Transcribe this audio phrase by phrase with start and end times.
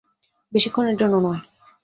[0.53, 1.41] বেশিক্ষণের জন্য নয়!